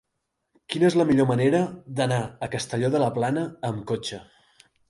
Quina 0.73 0.87
és 0.89 0.95
la 1.01 1.05
millor 1.09 1.27
manera 1.33 1.59
d'anar 2.01 2.19
a 2.47 2.51
Castelló 2.57 2.93
de 2.97 3.05
la 3.07 3.13
Plana 3.19 3.47
amb 3.71 3.89
cotxe? 3.93 4.25